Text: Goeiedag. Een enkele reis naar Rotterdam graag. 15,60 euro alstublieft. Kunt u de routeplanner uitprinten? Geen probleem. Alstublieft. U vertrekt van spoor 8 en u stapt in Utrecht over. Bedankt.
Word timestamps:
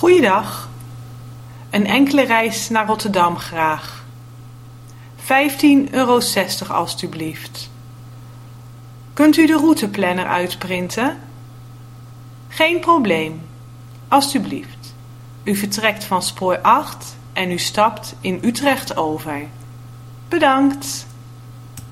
Goeiedag. 0.00 0.68
Een 1.70 1.86
enkele 1.86 2.22
reis 2.22 2.68
naar 2.68 2.86
Rotterdam 2.86 3.36
graag. 3.36 4.04
15,60 5.18 5.26
euro 5.90 6.20
alstublieft. 6.68 7.70
Kunt 9.12 9.36
u 9.36 9.46
de 9.46 9.56
routeplanner 9.56 10.26
uitprinten? 10.26 11.18
Geen 12.48 12.80
probleem. 12.80 13.42
Alstublieft. 14.08 14.94
U 15.44 15.56
vertrekt 15.56 16.04
van 16.04 16.22
spoor 16.22 16.58
8 16.62 17.16
en 17.32 17.50
u 17.50 17.58
stapt 17.58 18.14
in 18.20 18.40
Utrecht 18.42 18.96
over. 18.96 19.48
Bedankt. 20.28 21.06